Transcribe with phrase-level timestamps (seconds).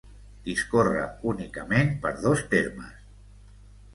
[0.45, 1.03] Discorre
[1.33, 2.99] únicament per dos termes: